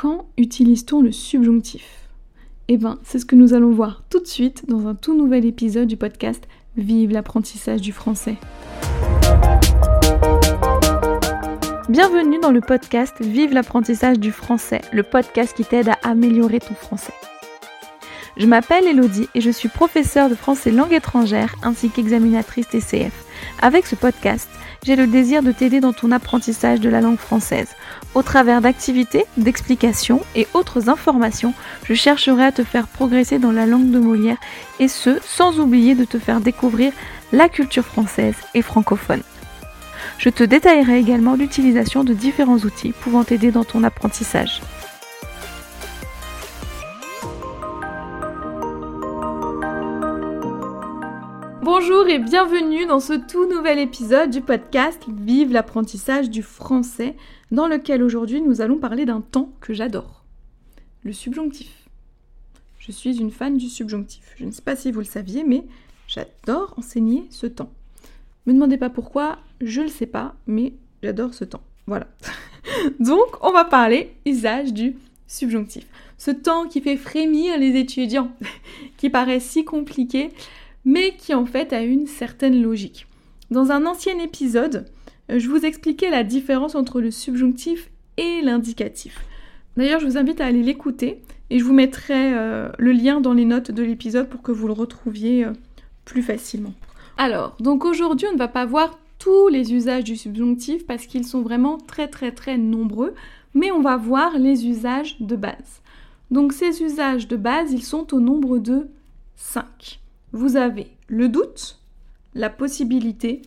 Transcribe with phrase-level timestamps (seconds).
[0.00, 2.08] Quand utilise-t-on le subjonctif?
[2.68, 5.44] Eh bien, c'est ce que nous allons voir tout de suite dans un tout nouvel
[5.44, 8.36] épisode du podcast Vive l'apprentissage du français.
[11.88, 16.74] Bienvenue dans le podcast Vive l'apprentissage du français, le podcast qui t'aide à améliorer ton
[16.74, 17.14] français.
[18.36, 23.27] Je m'appelle Elodie et je suis professeure de français langue étrangère ainsi qu'examinatrice TCF.
[23.60, 24.48] Avec ce podcast,
[24.84, 27.68] j'ai le désir de t'aider dans ton apprentissage de la langue française.
[28.14, 31.54] Au travers d'activités, d'explications et autres informations,
[31.84, 34.38] je chercherai à te faire progresser dans la langue de Molière
[34.78, 36.92] et ce, sans oublier de te faire découvrir
[37.32, 39.22] la culture française et francophone.
[40.18, 44.60] Je te détaillerai également l'utilisation de différents outils pouvant t'aider dans ton apprentissage.
[51.88, 57.16] Bonjour et bienvenue dans ce tout nouvel épisode du podcast Vive l'apprentissage du français,
[57.50, 60.22] dans lequel aujourd'hui nous allons parler d'un temps que j'adore,
[61.02, 61.88] le subjonctif.
[62.78, 64.34] Je suis une fan du subjonctif.
[64.36, 65.64] Je ne sais pas si vous le saviez, mais
[66.06, 67.72] j'adore enseigner ce temps.
[68.44, 71.62] Me demandez pas pourquoi, je ne le sais pas, mais j'adore ce temps.
[71.86, 72.06] Voilà.
[73.00, 75.86] Donc, on va parler usage du subjonctif.
[76.18, 78.30] Ce temps qui fait frémir les étudiants,
[78.98, 80.28] qui paraît si compliqué,
[80.88, 83.06] mais qui en fait a une certaine logique.
[83.50, 84.86] Dans un ancien épisode,
[85.28, 89.22] je vous expliquais la différence entre le subjonctif et l'indicatif.
[89.76, 93.34] D'ailleurs, je vous invite à aller l'écouter et je vous mettrai euh, le lien dans
[93.34, 95.52] les notes de l'épisode pour que vous le retrouviez euh,
[96.06, 96.72] plus facilement.
[97.18, 101.26] Alors, donc aujourd'hui, on ne va pas voir tous les usages du subjonctif parce qu'ils
[101.26, 103.14] sont vraiment très très très nombreux,
[103.52, 105.82] mais on va voir les usages de base.
[106.30, 108.88] Donc ces usages de base, ils sont au nombre de
[109.36, 110.00] 5
[110.32, 111.78] vous avez le doute,
[112.34, 113.42] la possibilité,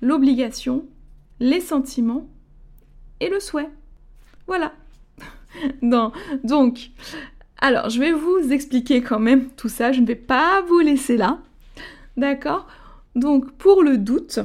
[0.00, 0.86] l'obligation,
[1.40, 2.28] les sentiments
[3.20, 3.70] et le souhait.
[4.46, 4.72] Voilà.
[6.44, 6.90] donc,
[7.58, 9.92] alors, je vais vous expliquer quand même tout ça.
[9.92, 11.38] Je ne vais pas vous laisser là.
[12.16, 12.66] D'accord?
[13.14, 14.40] Donc, pour le doute,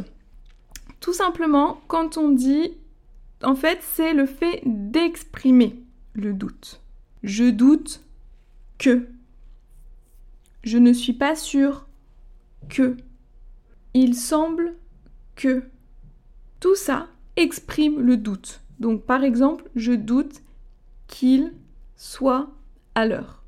[1.00, 2.78] tout simplement, quand on dit,
[3.44, 6.81] en fait, c'est le fait d'exprimer le doute.
[7.24, 8.02] Je doute
[8.78, 9.08] que.
[10.64, 11.88] Je ne suis pas sûr
[12.70, 12.97] que.
[13.94, 14.75] Il semble
[15.36, 15.64] que.
[16.59, 18.62] Tout ça exprime le doute.
[18.80, 20.42] Donc par exemple, je doute
[21.08, 21.53] qu'il
[21.96, 22.50] soit
[22.96, 23.44] à l'heure.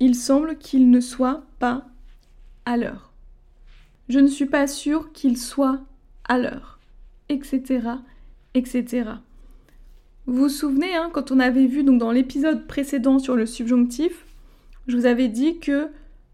[0.00, 1.86] Il semble qu'il ne soit pas
[2.64, 3.12] à l'heure.
[4.08, 5.80] Je ne suis pas sûr qu'il soit
[6.24, 6.78] à l'heure,
[7.28, 7.88] etc.,
[8.54, 9.10] etc.
[10.26, 14.26] Vous vous souvenez, hein, quand on avait vu dans l'épisode précédent sur le subjonctif,
[14.86, 15.88] je vous avais dit que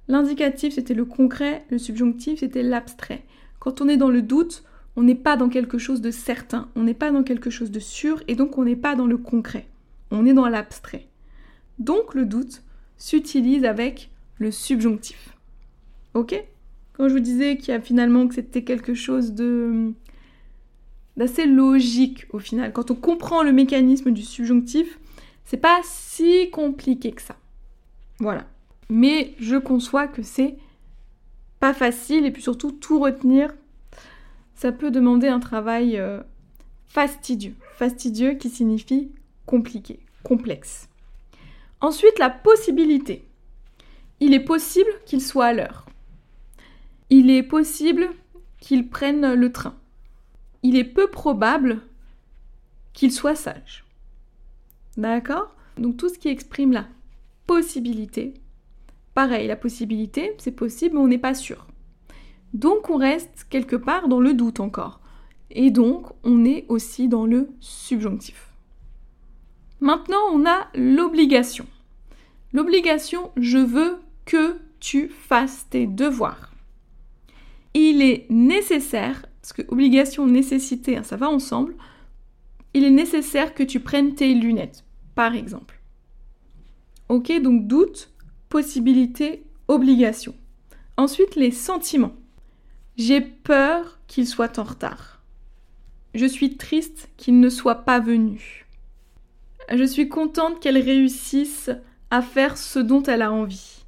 [0.08, 3.22] L'indicatif, c'était le concret, le subjonctif, c'était l'abstrait.
[3.58, 4.64] Quand on est dans le doute,
[4.96, 7.78] on n'est pas dans quelque chose de certain, on n'est pas dans quelque chose de
[7.78, 9.66] sûr, et donc on n'est pas dans le concret,
[10.10, 11.08] on est dans l'abstrait.
[11.78, 12.62] Donc le doute
[12.96, 15.36] s'utilise avec le subjonctif.
[16.14, 16.34] Ok?
[16.94, 19.92] Quand je vous disais qu'il y a finalement que c'était quelque chose de
[21.16, 22.72] d'assez logique au final.
[22.72, 24.98] Quand on comprend le mécanisme du subjonctif,
[25.44, 27.36] c'est pas si compliqué que ça.
[28.18, 28.46] Voilà
[28.91, 30.56] mais je conçois que c'est
[31.60, 33.53] pas facile et puis surtout tout retenir,
[34.54, 36.22] ça peut demander un travail euh,
[36.87, 37.54] fastidieux.
[37.76, 39.10] Fastidieux qui signifie
[39.47, 40.88] compliqué, complexe.
[41.81, 43.25] Ensuite, la possibilité.
[44.21, 45.87] Il est possible qu'il soit à l'heure.
[47.10, 48.09] Il est possible
[48.60, 49.75] qu'il prenne le train.
[50.62, 51.81] Il est peu probable
[52.92, 53.84] qu'il soit sage.
[54.97, 55.54] D'accord?
[55.76, 56.87] Donc tout ce qui exprime la
[57.47, 58.34] possibilité,
[59.14, 61.66] Pareil, la possibilité, c'est possible, mais on n'est pas sûr.
[62.54, 65.00] Donc on reste quelque part dans le doute encore.
[65.50, 68.48] Et donc on est aussi dans le subjonctif.
[69.80, 71.66] Maintenant, on a l'obligation.
[72.52, 76.52] L'obligation, je veux que tu fasses tes devoirs.
[77.74, 81.74] Il est nécessaire, parce que obligation, nécessité, hein, ça va ensemble,
[82.74, 84.84] il est nécessaire que tu prennes tes lunettes,
[85.14, 85.80] par exemple.
[87.08, 88.11] Ok, donc doute,
[88.53, 90.34] possibilité, obligation.
[90.99, 92.13] Ensuite, les sentiments.
[92.99, 95.22] J'ai peur qu'il soit en retard.
[96.15, 98.66] Je suis triste qu'il ne soit pas venu.
[99.72, 101.71] Je suis contente qu'elle réussisse
[102.10, 103.87] à faire ce dont elle a envie.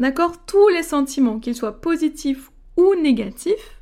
[0.00, 3.80] D'accord Tous les sentiments, qu'ils soient positifs ou négatifs.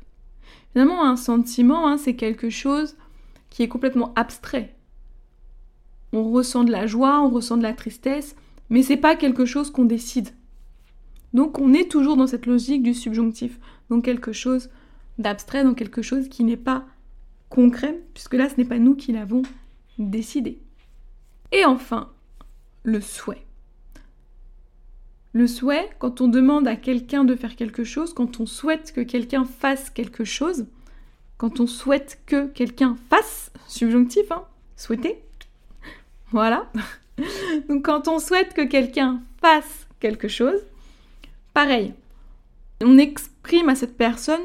[0.73, 2.97] Finalement, un sentiment, hein, c'est quelque chose
[3.49, 4.75] qui est complètement abstrait.
[6.13, 8.35] On ressent de la joie, on ressent de la tristesse,
[8.69, 10.29] mais c'est pas quelque chose qu'on décide.
[11.33, 13.59] Donc on est toujours dans cette logique du subjonctif,
[13.89, 14.69] donc quelque chose
[15.17, 16.85] d'abstrait, donc quelque chose qui n'est pas
[17.49, 19.43] concret, puisque là ce n'est pas nous qui l'avons
[19.97, 20.59] décidé.
[21.51, 22.11] Et enfin,
[22.83, 23.45] le souhait.
[25.33, 29.01] Le souhait, quand on demande à quelqu'un de faire quelque chose, quand on souhaite que
[29.01, 30.65] quelqu'un fasse quelque chose,
[31.37, 35.21] quand on souhaite que quelqu'un fasse, subjonctif, hein, souhaiter,
[36.31, 36.71] voilà.
[37.69, 40.59] Donc quand on souhaite que quelqu'un fasse quelque chose,
[41.53, 41.93] pareil,
[42.83, 44.41] on exprime à cette personne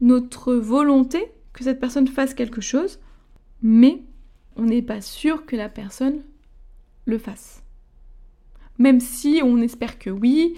[0.00, 2.98] notre volonté que cette personne fasse quelque chose,
[3.62, 4.02] mais
[4.56, 6.22] on n'est pas sûr que la personne
[7.04, 7.62] le fasse
[8.78, 10.54] même si on espère que oui,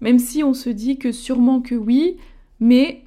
[0.00, 2.16] même si on se dit que sûrement que oui,
[2.60, 3.04] mais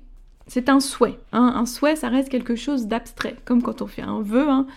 [0.48, 1.20] c'est un souhait.
[1.32, 1.54] Hein.
[1.56, 4.50] Un souhait, ça reste quelque chose d'abstrait, comme quand on fait un vœu.
[4.50, 4.68] Hein.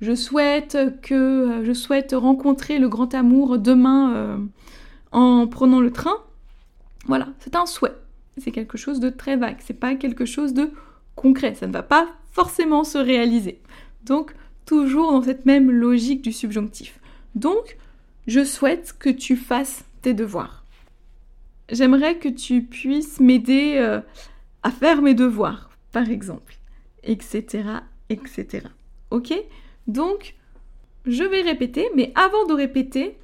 [0.00, 4.38] Je souhaite que euh, je souhaite rencontrer le grand amour demain euh,
[5.12, 6.16] en prenant le train.
[7.06, 7.94] Voilà, c'est un souhait.
[8.38, 9.58] C'est quelque chose de très vague.
[9.60, 10.70] C'est pas quelque chose de
[11.16, 11.54] concret.
[11.54, 13.60] Ça ne va pas forcément se réaliser.
[14.04, 17.00] Donc toujours dans cette même logique du subjonctif.
[17.34, 17.76] Donc
[18.26, 20.64] je souhaite que tu fasses tes devoirs.
[21.70, 24.00] J'aimerais que tu puisses m'aider euh,
[24.62, 26.56] à faire mes devoirs, par exemple,
[27.04, 27.64] etc.,
[28.08, 28.66] etc.
[29.10, 29.32] Ok?
[29.90, 30.36] Donc,
[31.04, 33.18] je vais répéter, mais avant de répéter,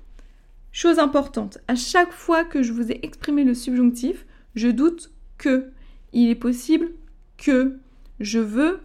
[0.73, 4.27] chose importante, à chaque fois que je vous ai exprimé le subjonctif,
[4.57, 5.71] je doute que,
[6.13, 6.91] il est possible
[7.37, 7.79] que,
[8.19, 8.81] je veux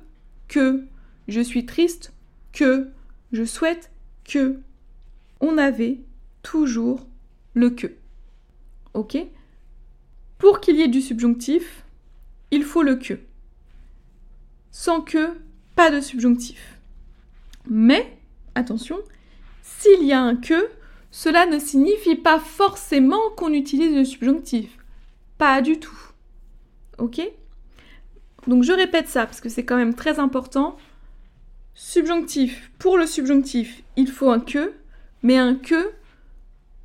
[0.48, 0.84] que,
[1.28, 2.14] je suis triste
[2.54, 2.90] que,
[3.32, 3.90] je souhaite
[4.26, 4.60] que,
[5.40, 6.02] on avait
[6.44, 7.08] toujours
[7.56, 7.88] le que.
[8.94, 9.18] Ok?
[10.38, 11.84] Pour qu'il y ait du subjonctif,
[12.52, 13.18] il faut le que.
[14.70, 15.32] Sans que,
[15.76, 16.81] pas de subjonctif.
[17.74, 18.18] Mais,
[18.54, 19.00] attention,
[19.64, 20.68] s'il y a un que,
[21.10, 24.78] cela ne signifie pas forcément qu'on utilise le subjonctif.
[25.38, 25.98] Pas du tout.
[26.98, 27.22] Ok?
[28.46, 30.76] Donc je répète ça parce que c'est quand même très important.
[31.74, 34.74] Subjonctif, pour le subjonctif, il faut un que
[35.24, 35.92] mais un que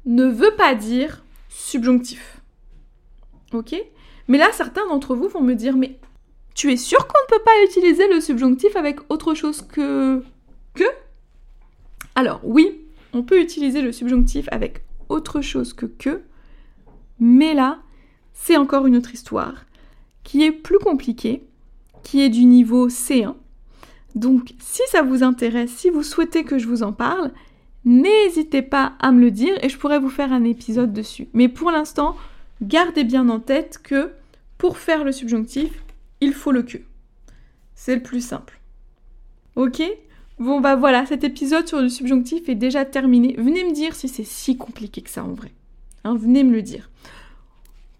[0.04, 2.40] ne veut pas dire subjonctif.
[3.52, 3.74] Ok?
[4.28, 5.98] Mais là, certains d'entre vous vont me dire, mais
[6.54, 10.22] tu es sûr qu'on ne peut pas utiliser le subjonctif avec autre chose que
[12.17, 12.81] Alors oui,
[13.12, 16.23] on peut utiliser le subjonctif avec autre chose que que,
[17.20, 17.78] mais là,
[18.32, 19.67] c'est encore une autre histoire
[20.25, 21.44] qui est plus compliquée,
[22.02, 23.34] qui est du niveau C1.
[24.14, 27.32] Donc si ça vous intéresse, si vous souhaitez que je vous en parle,
[27.84, 31.29] n'hésitez pas à me le dire et je pourrais vous faire un épisode dessus.
[31.34, 32.17] Mais pour l'instant,
[32.62, 34.11] gardez bien en tête que
[34.56, 35.82] pour faire le subjonctif,
[36.22, 36.79] il faut le que.
[37.75, 38.58] C'est le plus simple.
[39.55, 39.82] Ok?
[40.38, 43.34] Bon bah voilà, cet épisode sur le subjonctif est déjà terminé.
[43.38, 45.52] Venez me dire si c'est si compliqué que ça en vrai.
[46.04, 46.90] Hein, venez me le dire.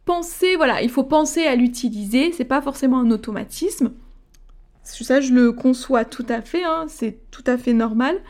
[0.05, 3.93] Pensez, voilà, il faut penser à l'utiliser, c'est pas forcément un automatisme.
[4.83, 8.21] Ça, je le conçois tout à fait, hein, c'est tout à fait normal.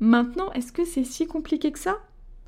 [0.00, 1.98] Maintenant, est-ce que c'est si compliqué que ça?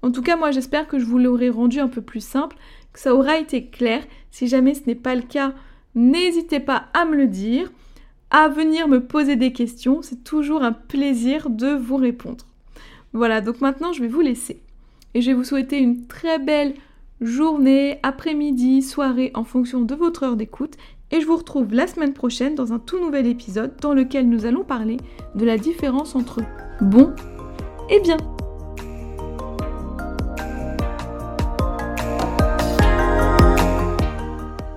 [0.02, 2.56] En tout cas, moi j'espère que je vous l'aurai rendu un peu plus simple,
[2.92, 4.04] que ça aura été clair.
[4.30, 5.52] Si jamais ce n'est pas le cas,
[5.94, 7.70] n'hésitez pas à me le dire,
[8.36, 10.02] à venir me poser des questions.
[10.02, 12.44] C'est toujours un plaisir de vous répondre.
[13.12, 14.60] Voilà, donc maintenant je vais vous laisser.
[15.14, 16.75] Et je vais vous souhaiter une très belle
[17.20, 20.75] journée, après-midi, soirée en fonction de votre heure d'écoute.
[21.12, 24.46] Et je vous retrouve la semaine prochaine dans un tout nouvel épisode dans lequel nous
[24.46, 24.96] allons parler
[25.37, 26.40] de la différence entre
[26.80, 27.14] bon
[27.88, 28.16] eh bien.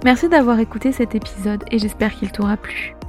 [0.05, 2.96] Merci d'avoir écouté cet épisode et j'espère qu'il t'aura plu.